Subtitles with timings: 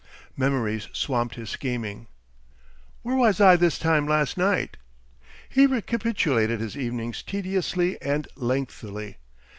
[0.35, 2.07] Memories swamped his scheming.
[3.03, 4.77] "Where was I this time last night?"
[5.47, 9.17] He recapitulated his evenings tediously and lengthily.